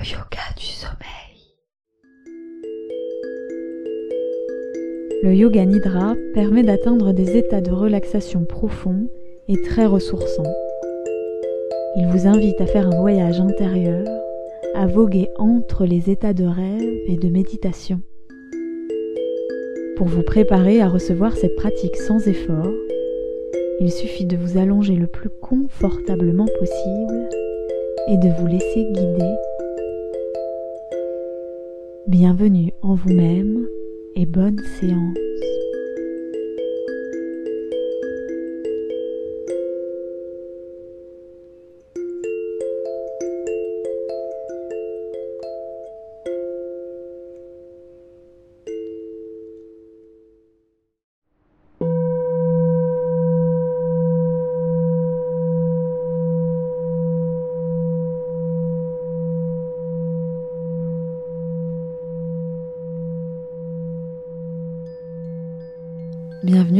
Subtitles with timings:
[0.00, 0.96] le yoga du sommeil.
[5.22, 9.08] Le yoga nidra permet d'atteindre des états de relaxation profonds
[9.48, 10.54] et très ressourçants.
[11.96, 14.06] Il vous invite à faire un voyage intérieur,
[14.74, 18.00] à voguer entre les états de rêve et de méditation.
[19.96, 22.72] Pour vous préparer à recevoir cette pratique sans effort,
[23.80, 27.28] il suffit de vous allonger le plus confortablement possible
[28.08, 29.34] et de vous laisser guider.
[32.10, 33.68] Bienvenue en vous-même
[34.16, 35.29] et bonne séance.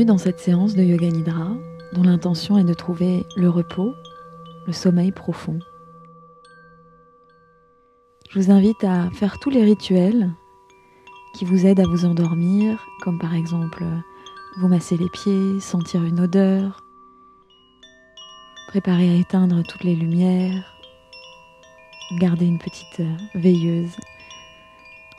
[0.06, 1.48] Dans cette séance de Yoga Nidra
[1.92, 3.92] dont l'intention est de trouver le repos,
[4.66, 5.58] le sommeil profond.
[8.30, 10.30] Je vous invite à faire tous les rituels
[11.34, 13.84] qui vous aident à vous endormir, comme par exemple
[14.58, 16.82] vous masser les pieds, sentir une odeur,
[18.68, 20.64] préparer à éteindre toutes les lumières,
[22.18, 23.02] garder une petite
[23.34, 23.96] veilleuse.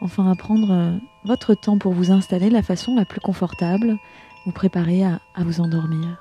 [0.01, 3.99] Enfin, à prendre votre temps pour vous installer de la façon la plus confortable
[4.45, 6.17] vous préparez à, vous endormir.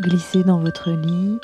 [0.00, 1.38] Glissez dans votre lit.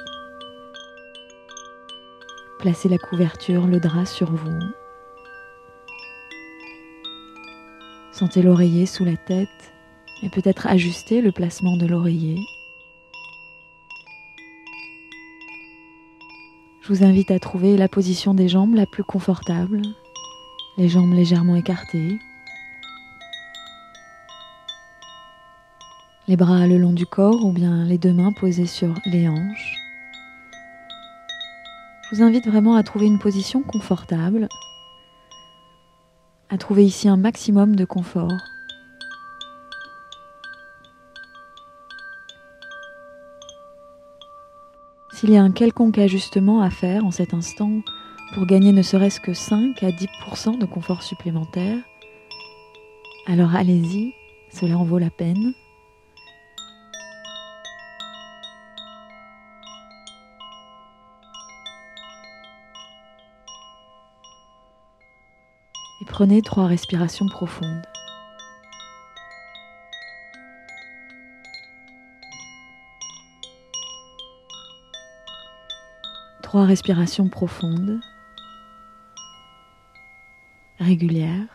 [2.58, 4.58] Placez la couverture, le drap sur vous.
[8.12, 9.48] Sentez l'oreiller sous la tête
[10.22, 12.38] et peut-être ajuster le placement de l'oreiller.
[16.82, 19.82] Je vous invite à trouver la position des jambes la plus confortable,
[20.76, 22.18] les jambes légèrement écartées,
[26.28, 29.76] les bras le long du corps ou bien les deux mains posées sur les hanches.
[32.10, 34.48] Je vous invite vraiment à trouver une position confortable,
[36.48, 38.36] à trouver ici un maximum de confort.
[45.12, 47.82] S'il y a un quelconque ajustement à faire en cet instant,
[48.32, 51.78] pour gagner ne serait-ce que 5 à 10% de confort supplémentaire,
[53.26, 54.14] alors allez-y,
[54.52, 55.52] cela en vaut la peine.
[66.00, 67.82] Et prenez trois respirations profondes.
[76.42, 78.00] Trois respirations profondes
[80.80, 81.46] régulière.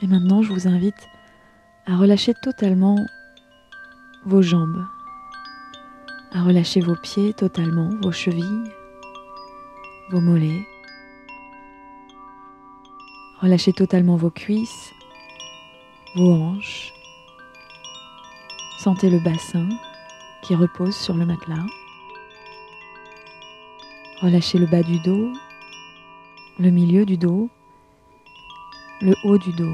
[0.00, 1.08] Et maintenant, je vous invite
[1.86, 2.96] à relâcher totalement
[4.26, 4.86] vos jambes,
[6.32, 8.72] à relâcher vos pieds totalement, vos chevilles,
[10.10, 10.66] vos mollets.
[13.40, 14.92] Relâchez totalement vos cuisses,
[16.16, 16.93] vos hanches,
[18.76, 19.68] Sentez le bassin
[20.42, 21.64] qui repose sur le matelas.
[24.20, 25.32] Relâchez le bas du dos,
[26.58, 27.48] le milieu du dos,
[29.00, 29.72] le haut du dos.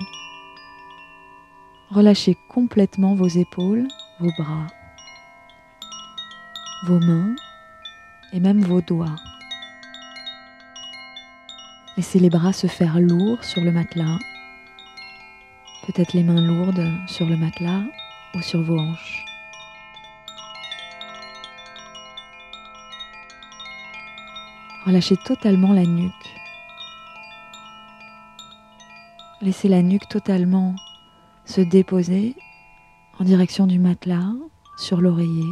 [1.90, 3.88] Relâchez complètement vos épaules,
[4.20, 4.66] vos bras,
[6.84, 7.34] vos mains
[8.32, 9.16] et même vos doigts.
[11.96, 14.18] Laissez les bras se faire lourds sur le matelas,
[15.86, 17.82] peut-être les mains lourdes sur le matelas
[18.34, 19.24] ou sur vos hanches.
[24.86, 26.12] Relâchez totalement la nuque.
[29.42, 30.74] Laissez la nuque totalement
[31.44, 32.36] se déposer
[33.18, 34.32] en direction du matelas,
[34.78, 35.50] sur l'oreiller.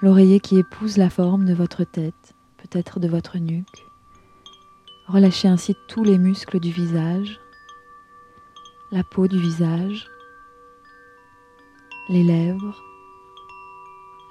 [0.00, 3.84] L'oreiller qui épouse la forme de votre tête, peut-être de votre nuque.
[5.06, 7.38] Relâchez ainsi tous les muscles du visage,
[8.90, 10.08] la peau du visage,
[12.12, 12.76] les lèvres,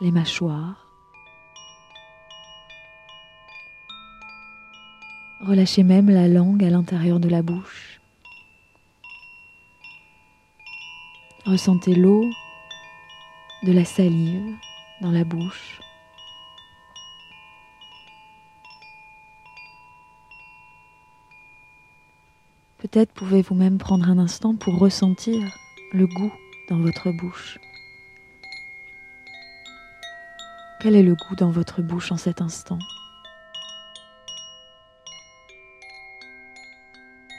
[0.02, 0.86] les mâchoires.
[5.40, 8.00] Relâchez même la langue à l'intérieur de la bouche.
[11.48, 12.30] Ressentez l'eau
[13.64, 14.56] de la salive
[15.02, 15.82] dans la bouche.
[22.78, 25.42] Peut-être pouvez-vous même prendre un instant pour ressentir
[25.94, 26.34] le goût
[26.70, 27.58] dans votre bouche.
[30.82, 32.80] Quel est le goût dans votre bouche en cet instant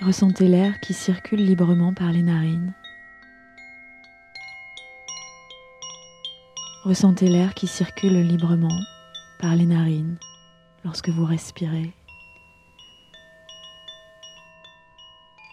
[0.01, 2.73] Ressentez l'air qui circule librement par les narines.
[6.85, 8.79] Ressentez l'air qui circule librement
[9.41, 10.19] par les narines
[10.85, 11.93] lorsque vous respirez.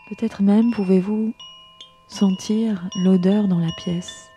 [0.09, 1.33] Peut-être même pouvez-vous
[2.07, 4.29] sentir l'odeur dans la pièce,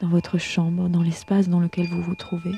[0.00, 2.56] dans votre chambre, dans l'espace dans lequel vous vous trouvez.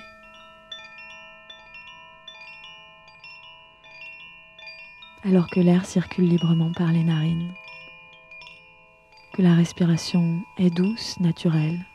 [5.27, 7.55] Alors que l'air circule librement par les narines,
[9.33, 11.87] que la respiration est douce, naturelle.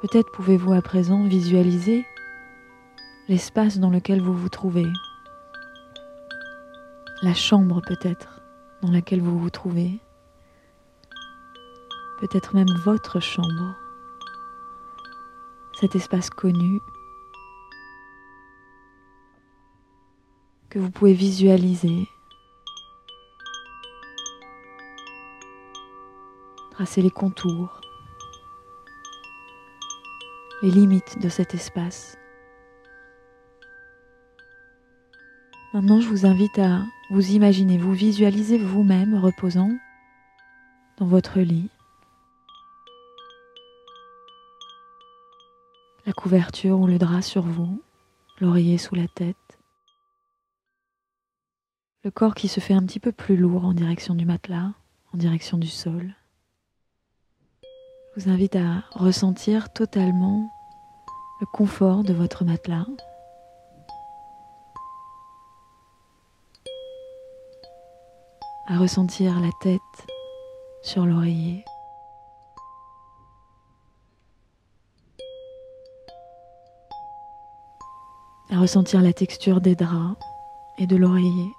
[0.00, 2.04] Peut-être pouvez-vous à présent visualiser
[3.28, 4.88] l'espace dans lequel vous vous trouvez,
[7.22, 8.40] la chambre peut-être
[8.82, 10.00] dans laquelle vous vous trouvez,
[12.18, 13.76] peut-être même votre chambre,
[15.78, 16.80] cet espace connu
[20.72, 22.08] que vous pouvez visualiser.
[26.70, 27.82] Tracer les contours,
[30.62, 32.16] les limites de cet espace.
[35.74, 36.80] Maintenant, je vous invite à
[37.10, 39.76] vous imaginer, vous visualiser vous-même reposant
[40.96, 41.68] dans votre lit.
[46.06, 47.82] La couverture ou le drap sur vous,
[48.40, 49.36] l'oreiller sous la tête
[52.04, 54.72] le corps qui se fait un petit peu plus lourd en direction du matelas,
[55.14, 56.14] en direction du sol.
[58.16, 60.50] Je vous invite à ressentir totalement
[61.40, 62.86] le confort de votre matelas.
[68.66, 69.80] À ressentir la tête
[70.82, 71.64] sur l'oreiller.
[78.50, 80.20] À ressentir la texture des draps
[80.78, 81.52] et de l'oreiller.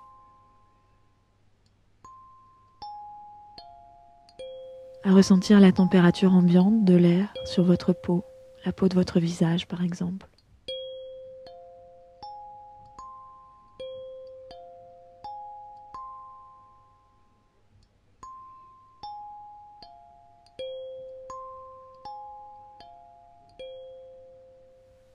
[5.04, 8.24] À ressentir la température ambiante de l'air sur votre peau,
[8.66, 10.28] la peau de votre visage par exemple.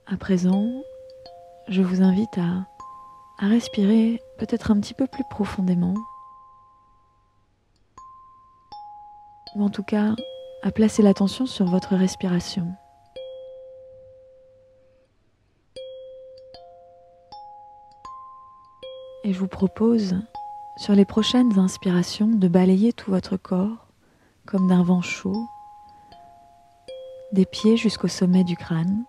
[0.05, 0.67] À présent,
[1.67, 2.67] je vous invite à,
[3.39, 5.93] à respirer peut-être un petit peu plus profondément
[9.55, 10.15] ou en tout cas
[10.63, 12.67] à placer l'attention sur votre respiration.
[19.23, 20.15] Et je vous propose,
[20.77, 23.87] sur les prochaines inspirations, de balayer tout votre corps
[24.45, 25.45] comme d'un vent chaud,
[27.31, 29.03] des pieds jusqu'au sommet du crâne.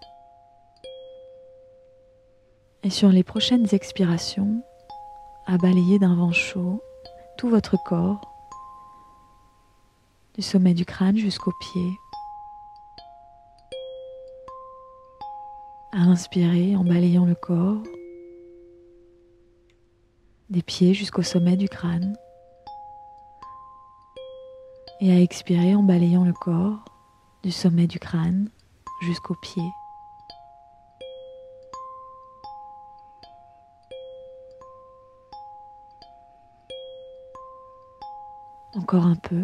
[2.82, 4.62] Et sur les prochaines expirations,
[5.46, 6.82] à balayer d'un vent chaud
[7.38, 8.30] tout votre corps
[10.40, 12.00] du sommet du crâne jusqu'aux pieds.
[15.92, 17.82] À inspirer en balayant le corps,
[20.49, 22.16] des pieds jusqu'au sommet du crâne.
[25.02, 26.87] Et à expirer en balayant le corps
[27.42, 28.49] du sommet du crâne
[29.02, 29.70] jusqu'aux pieds.
[38.75, 39.42] Encore un peu.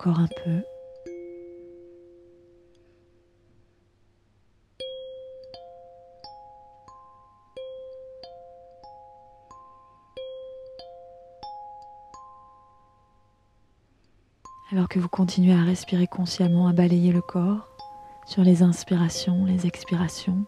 [0.00, 0.62] Encore un peu.
[14.72, 17.68] Alors que vous continuez à respirer consciemment, à balayer le corps
[18.26, 20.46] sur les inspirations, les expirations.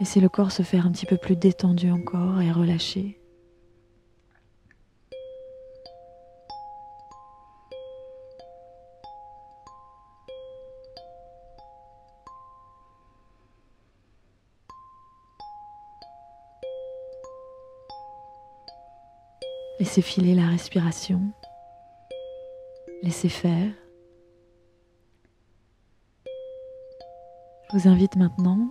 [0.00, 3.20] Laissez le corps se faire un petit peu plus détendu encore et relâché.
[19.88, 21.22] Laissez filer la respiration.
[23.02, 23.70] Laissez faire.
[27.72, 28.68] Je vous invite maintenant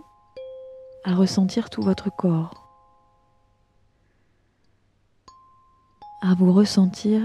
[1.06, 2.70] à ressentir tout votre corps,
[6.22, 7.24] à vous ressentir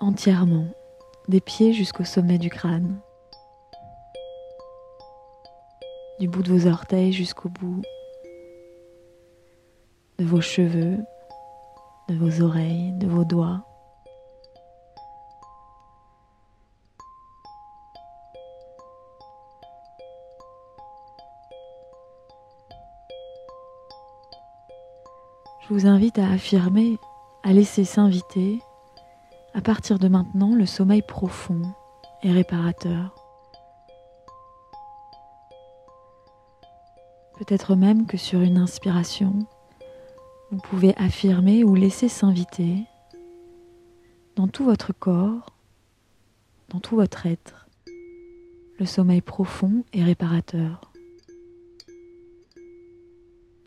[0.00, 0.66] entièrement,
[1.28, 3.00] des pieds jusqu'au sommet du crâne,
[6.20, 7.80] du bout de vos orteils jusqu'au bout
[10.18, 10.98] de vos cheveux,
[12.08, 13.64] de vos oreilles, de vos doigts.
[25.60, 26.96] Je vous invite à affirmer,
[27.42, 28.60] à laisser s'inviter,
[29.52, 31.62] à partir de maintenant, le sommeil profond
[32.22, 33.14] et réparateur.
[37.36, 39.46] Peut-être même que sur une inspiration,
[40.56, 42.84] vous pouvez affirmer ou laisser s'inviter
[44.36, 45.54] dans tout votre corps,
[46.70, 47.68] dans tout votre être,
[48.78, 50.92] le sommeil profond et réparateur.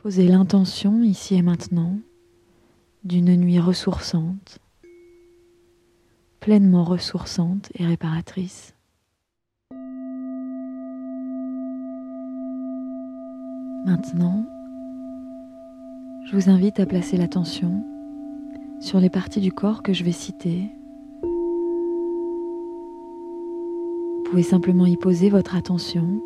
[0.02, 2.00] Posez l'intention ici et maintenant
[3.04, 4.58] d'une nuit ressourçante,
[6.40, 8.74] pleinement ressourçante et réparatrice.
[13.86, 14.48] Maintenant,
[16.30, 17.84] je vous invite à placer l'attention
[18.80, 20.70] sur les parties du corps que je vais citer.
[24.04, 26.22] Vous pouvez simplement y poser votre attention,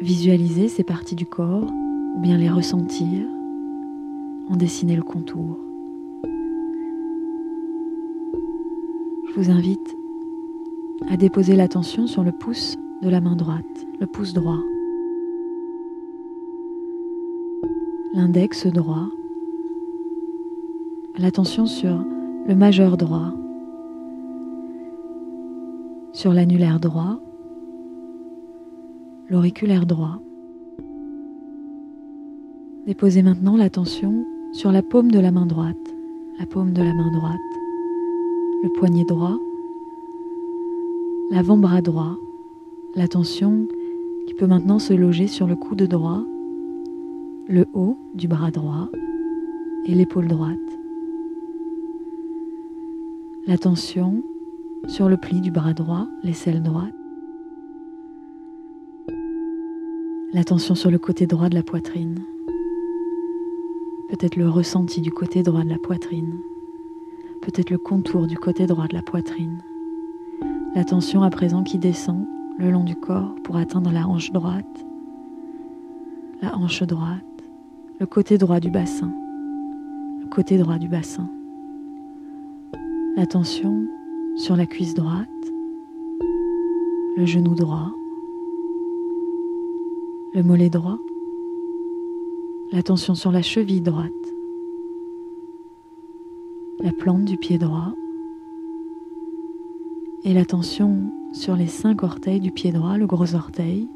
[0.00, 1.70] visualiser ces parties du corps
[2.16, 3.28] ou bien les ressentir,
[4.50, 5.56] en dessiner le contour.
[9.28, 9.96] Je vous invite
[11.08, 14.58] à déposer l'attention sur le pouce de la main droite, le pouce droit,
[18.14, 19.10] l'index droit,
[21.16, 22.04] l'attention sur
[22.46, 23.32] le majeur droit,
[26.12, 27.20] sur l'annulaire droit,
[29.28, 30.20] l'auriculaire droit.
[32.86, 35.76] Déposez maintenant l'attention sur la paume de la main droite,
[36.38, 37.40] la paume de la main droite,
[38.64, 39.38] le poignet droit,
[41.30, 42.16] l'avant-bras droit,
[42.96, 43.68] l'attention
[44.26, 46.24] qui peut maintenant se loger sur le coude droit,
[47.48, 48.88] le haut du bras droit
[49.86, 50.58] et l'épaule droite.
[53.46, 54.22] L'attention
[54.86, 56.94] sur le pli du bras droit, l'aisselle droite.
[60.32, 62.22] L'attention sur le côté droit de la poitrine.
[64.08, 66.38] Peut-être le ressenti du côté droit de la poitrine.
[67.42, 69.62] Peut-être le contour du côté droit de la poitrine.
[70.74, 72.24] L'attention à présent qui descend
[72.58, 74.86] le long du corps pour atteindre la hanche droite.
[76.40, 77.20] La hanche droite.
[78.00, 79.12] Le côté droit du bassin.
[80.22, 81.28] Le côté droit du bassin.
[83.16, 83.86] L'attention
[84.34, 85.28] sur la cuisse droite,
[87.16, 87.92] le genou droit,
[90.34, 90.98] le mollet droit,
[92.72, 94.10] l'attention sur la cheville droite,
[96.80, 97.94] la plante du pied droit
[100.24, 103.88] et l'attention sur les cinq orteils du pied droit, le gros orteil,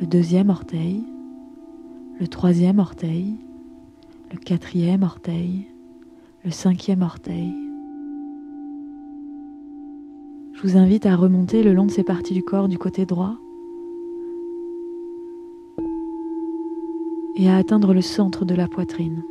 [0.00, 1.04] le deuxième orteil,
[2.18, 3.36] le troisième orteil,
[4.32, 5.68] le quatrième orteil,
[6.44, 7.69] le cinquième orteil,
[10.62, 13.36] je vous invite à remonter le long de ces parties du corps du côté droit
[17.34, 19.22] et à atteindre le centre de la poitrine.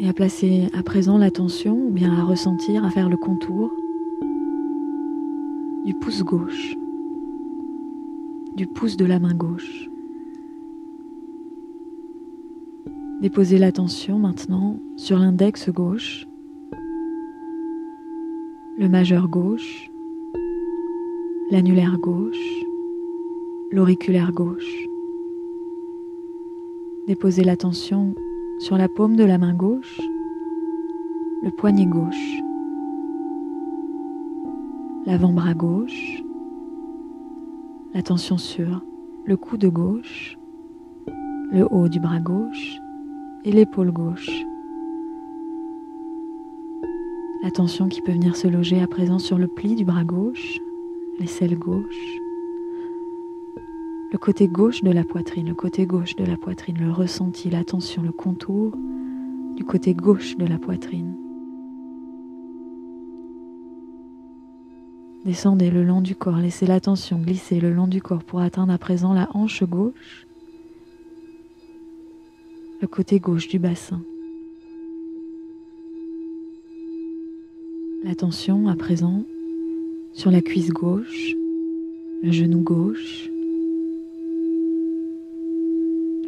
[0.00, 3.70] Et à placer à présent l'attention ou bien à ressentir, à faire le contour
[5.86, 6.76] du pouce gauche,
[8.54, 9.88] du pouce de la main gauche.
[13.22, 16.28] Déposez l'attention maintenant sur l'index gauche,
[18.76, 19.90] le majeur gauche,
[21.50, 22.62] l'annulaire gauche,
[23.72, 24.86] l'auriculaire gauche.
[27.06, 28.14] Déposez l'attention
[28.58, 29.98] sur la paume de la main gauche,
[31.42, 32.42] le poignet gauche,
[35.06, 36.22] l'avant-bras gauche,
[37.94, 38.82] l'attention sur
[39.24, 40.36] le coude gauche,
[41.50, 42.78] le haut du bras gauche,
[43.46, 44.44] et l'épaule gauche.
[47.44, 50.58] L'attention qui peut venir se loger à présent sur le pli du bras gauche,
[51.20, 52.18] l'aisselle gauche,
[54.10, 58.02] le côté gauche de la poitrine, le côté gauche de la poitrine, le ressenti, l'attention,
[58.02, 58.76] le contour
[59.54, 61.14] du côté gauche de la poitrine.
[65.24, 68.78] Descendez le long du corps, laissez l'attention glisser le long du corps pour atteindre à
[68.78, 70.25] présent la hanche gauche,
[72.80, 74.00] le côté gauche du bassin.
[78.04, 79.24] L'attention à présent
[80.12, 81.34] sur la cuisse gauche,
[82.22, 83.30] le genou gauche,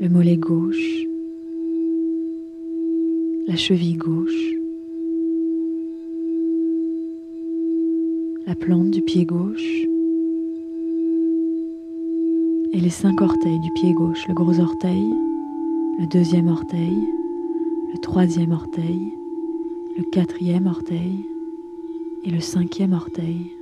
[0.00, 1.04] le mollet gauche,
[3.46, 4.52] la cheville gauche,
[8.46, 9.84] la plante du pied gauche
[12.72, 15.12] et les cinq orteils du pied gauche, le gros orteil,
[15.98, 16.96] le deuxième orteil,
[17.92, 19.12] le troisième orteil,
[19.96, 21.26] le quatrième orteil
[22.24, 23.52] et le cinquième orteil.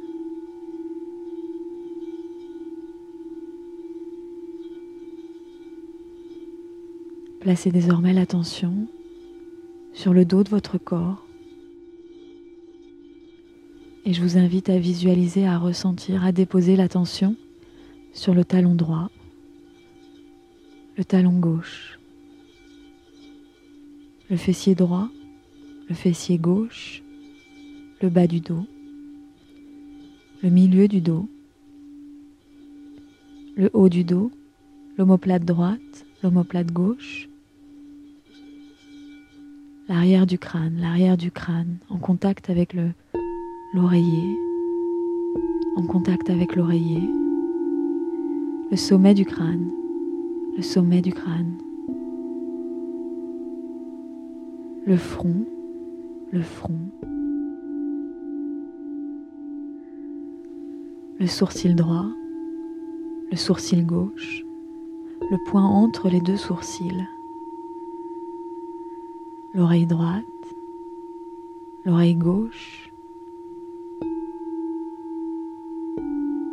[7.40, 8.86] Placez désormais l'attention
[9.94, 11.26] sur le dos de votre corps
[14.04, 17.34] et je vous invite à visualiser, à ressentir, à déposer l'attention
[18.12, 19.10] sur le talon droit,
[20.98, 21.98] le talon gauche,
[24.28, 25.09] le fessier droit,
[25.88, 27.02] le fessier gauche,
[28.02, 28.66] le bas du dos,
[30.42, 31.28] le milieu du dos,
[33.56, 34.33] le haut du dos,
[34.99, 37.28] l'omoplate droite, l'omoplate gauche,
[39.88, 42.90] l'arrière du crâne, l'arrière du crâne, en contact avec le
[43.75, 44.37] l'oreiller,
[45.76, 47.09] en contact avec l'oreiller,
[48.71, 49.71] le sommet du crâne,
[50.56, 51.59] le sommet du crâne,
[54.86, 55.44] le front,
[56.30, 56.78] le front,
[61.18, 62.06] le sourcil droit,
[63.32, 64.44] le sourcil gauche,
[65.28, 67.08] le point entre les deux sourcils.
[69.54, 70.22] L'oreille droite,
[71.84, 72.92] l'oreille gauche,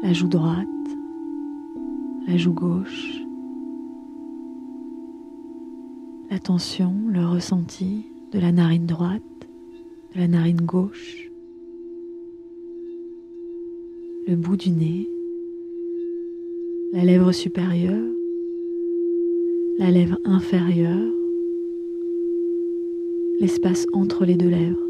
[0.02, 0.68] la joue droite,
[2.26, 3.22] la joue gauche,
[6.32, 9.22] la tension, le ressenti de la narine droite,
[10.16, 11.30] de la narine gauche,
[14.28, 15.08] le bout du nez,
[16.94, 18.12] la lèvre supérieure,
[19.78, 21.14] la lèvre inférieure,
[23.40, 24.90] l'espace entre les deux lèvres.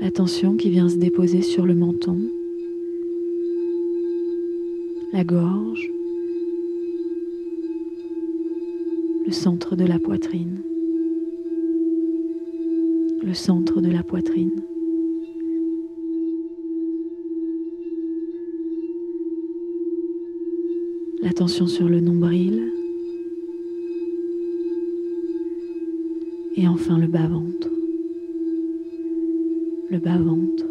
[0.00, 2.30] La tension qui vient se déposer sur le menton,
[5.12, 5.90] la gorge,
[9.28, 10.62] le centre de la poitrine,
[13.22, 14.62] le centre de la poitrine.
[21.20, 22.72] La tension sur le nombril,
[26.56, 27.68] Et enfin le bas-ventre.
[29.90, 30.67] Le bas-ventre.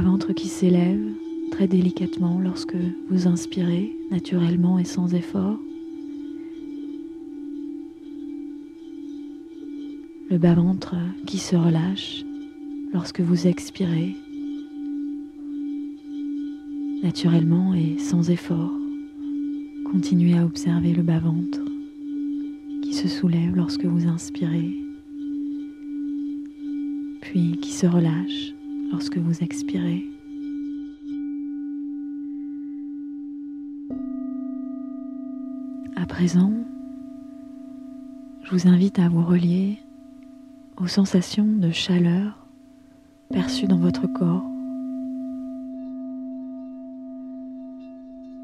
[0.00, 1.12] Bas-ventre qui s'élève
[1.50, 2.76] très délicatement lorsque
[3.10, 5.58] vous inspirez naturellement et sans effort.
[10.30, 10.94] Le bas-ventre
[11.26, 12.24] qui se relâche
[12.94, 14.16] lorsque vous expirez
[17.02, 18.72] naturellement et sans effort.
[19.84, 21.60] Continuez à observer le bas-ventre
[22.82, 24.78] qui se soulève lorsque vous inspirez,
[27.20, 28.54] puis qui se relâche
[28.90, 30.04] lorsque vous expirez.
[35.96, 36.52] À présent,
[38.42, 39.78] je vous invite à vous relier
[40.76, 42.46] aux sensations de chaleur
[43.30, 44.44] perçues dans votre corps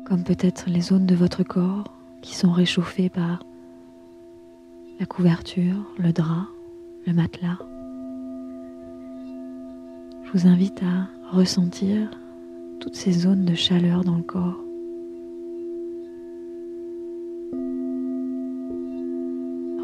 [0.06, 1.84] comme peut-être les zones de votre corps
[2.22, 3.42] qui sont réchauffées par
[5.00, 6.46] la couverture, le drap,
[7.06, 7.58] le matelas.
[10.26, 12.10] Je vous invite à ressentir
[12.80, 14.64] toutes ces zones de chaleur dans le corps.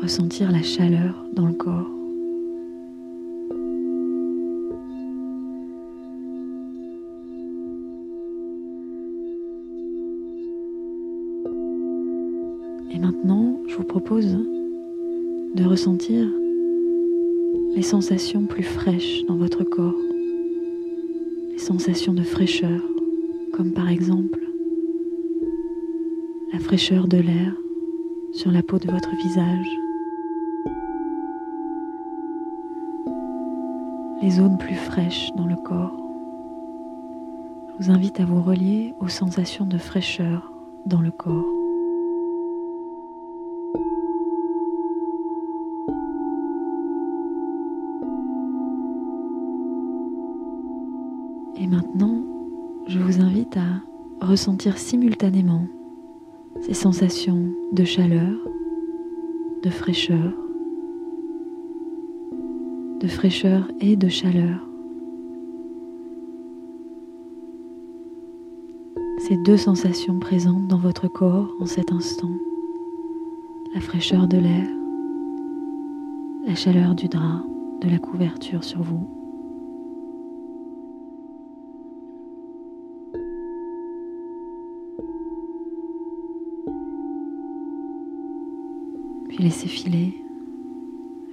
[0.02, 1.88] Ressentir la chaleur dans le corps.
[13.02, 14.38] maintenant, je vous propose
[15.54, 16.28] de ressentir
[17.74, 19.94] les sensations plus fraîches dans votre corps,
[21.62, 22.80] sensations de fraîcheur,
[23.52, 24.40] comme par exemple
[26.52, 27.54] la fraîcheur de l'air
[28.32, 29.68] sur la peau de votre visage,
[34.22, 35.96] les zones plus fraîches dans le corps.
[37.78, 40.52] Je vous invite à vous relier aux sensations de fraîcheur
[40.86, 41.51] dans le corps.
[51.56, 52.22] Et maintenant,
[52.86, 55.66] je vous invite à ressentir simultanément
[56.60, 58.34] ces sensations de chaleur,
[59.62, 60.32] de fraîcheur,
[63.00, 64.66] de fraîcheur et de chaleur.
[69.28, 72.32] ces deux sensations présentes dans votre corps en cet instant.
[73.72, 74.68] La fraîcheur de l'air,
[76.46, 77.44] la chaleur du drap,
[77.82, 79.21] de la couverture sur vous.
[89.42, 90.14] Laissez filer,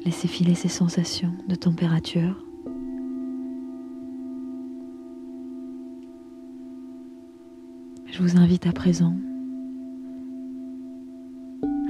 [0.03, 2.43] laissez filer ces sensations de température.
[8.07, 9.13] Je vous invite à présent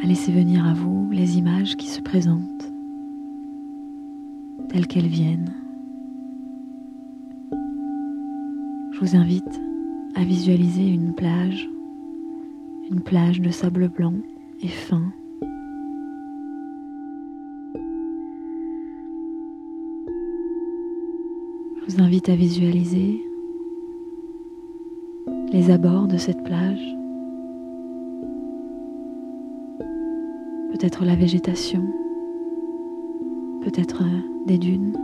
[0.03, 2.69] à laisser venir à vous les images qui se présentent
[4.67, 5.53] telles qu'elles viennent.
[8.91, 9.61] Je vous invite
[10.15, 11.69] à visualiser une plage,
[12.91, 14.15] une plage de sable blanc
[14.61, 15.13] et fin.
[21.89, 23.25] Vous invite à visualiser
[25.51, 26.95] les abords de cette plage,
[30.71, 31.81] peut-être la végétation,
[33.63, 34.03] peut-être
[34.45, 34.95] des dunes,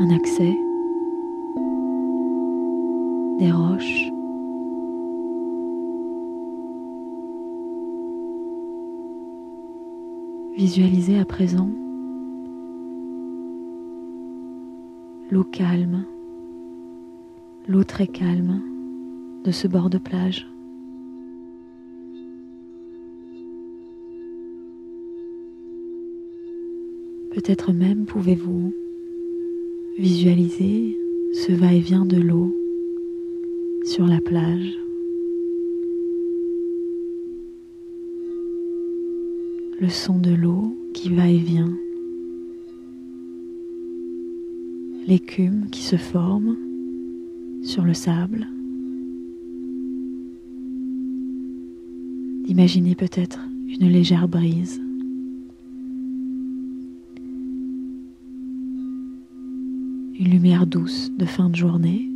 [0.00, 0.58] un accès,
[3.38, 4.10] des roches.
[10.56, 11.68] Visualisez à présent
[15.32, 16.04] l'eau calme,
[17.66, 18.60] l'eau très calme
[19.46, 20.46] de ce bord de plage.
[27.30, 28.74] Peut-être même pouvez-vous
[29.96, 30.98] visualiser
[31.32, 32.54] ce va-et-vient de l'eau
[33.86, 34.78] sur la plage.
[39.80, 41.81] Le son de l'eau qui va et vient.
[45.06, 46.56] L'écume qui se forme
[47.62, 48.46] sur le sable.
[52.48, 54.80] Imaginez peut-être une légère brise.
[60.22, 62.08] une lumière douce de fin de journée,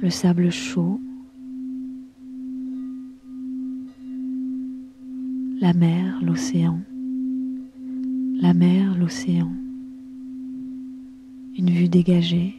[0.00, 1.00] le sable chaud,
[5.60, 6.78] la mer, l'océan,
[8.40, 9.52] la mer, l'océan,
[11.56, 12.54] une vue dégagée.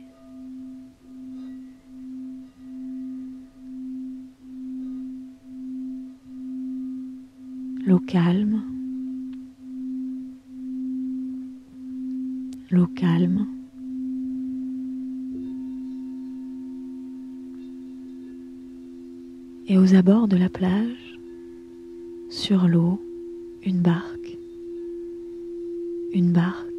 [7.85, 8.63] L'eau calme,
[12.71, 13.47] l'eau calme.
[19.67, 21.19] Et aux abords de la plage,
[22.29, 23.01] sur l'eau,
[23.63, 24.14] une barque,
[26.15, 26.71] une barque.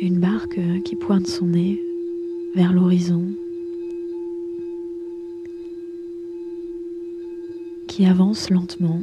[0.00, 1.82] Une barque qui pointe son nez
[2.54, 3.24] vers l'horizon,
[7.88, 9.02] qui avance lentement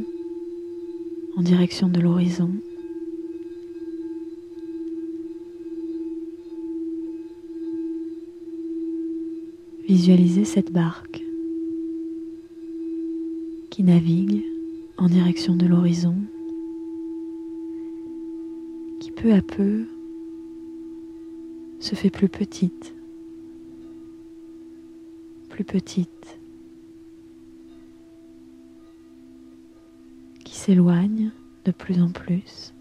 [1.36, 2.52] en direction de l'horizon.
[9.90, 11.25] Visualisez cette barque
[13.76, 14.42] qui navigue
[14.98, 16.16] en direction de l'horizon,
[19.02, 19.86] qui peu à peu
[21.82, 22.96] se fait plus petite,
[25.50, 26.40] plus petite.
[30.46, 31.32] s'éloigne
[31.66, 32.74] de plus en plus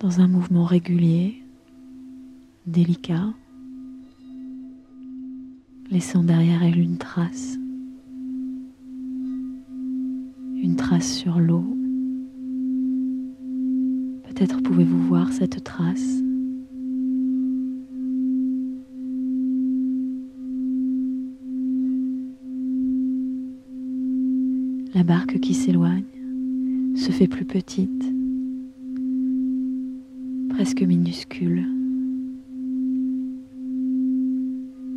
[0.00, 1.42] dans un mouvement régulier,
[2.66, 3.34] délicat,
[5.90, 7.58] laissant derrière elle une trace,
[10.66, 11.64] une trace sur l'eau.
[14.24, 16.20] Peut-être pouvez-vous voir cette trace
[24.92, 26.02] La barque qui s'éloigne
[26.96, 28.12] se fait plus petite,
[30.48, 31.64] presque minuscule,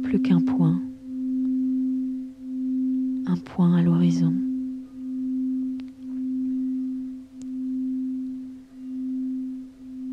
[0.02, 0.82] plus qu'un point,
[3.28, 4.49] un point à l'horizon.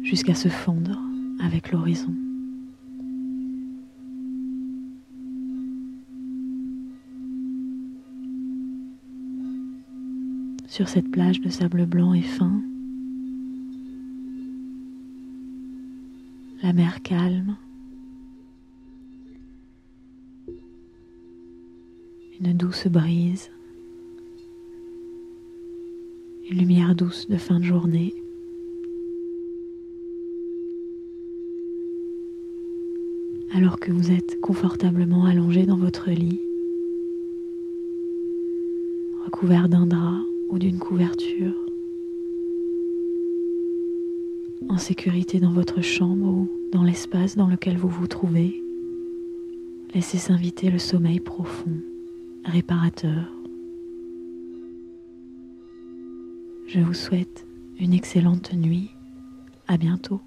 [0.07, 0.99] Jusqu'à se fondre
[1.41, 2.15] avec l'horizon.
[10.69, 12.61] sur cette plage de sable blanc et fin.
[16.63, 17.57] La mer calme.
[22.39, 23.51] Une douce brise.
[26.51, 28.13] une lumière douce de fin de journée.
[33.55, 36.41] Alors que vous êtes confortablement allongé dans votre lit,
[39.25, 41.55] recouvert d'un drap ou d'une couverture,
[44.69, 48.63] en sécurité dans votre chambre ou dans l'espace dans lequel vous vous trouvez,
[49.95, 51.77] laissez s'inviter le sommeil profond,
[52.45, 53.33] réparateur.
[56.67, 57.47] Je vous souhaite
[57.79, 58.91] une excellente nuit.
[59.69, 60.21] À bientôt.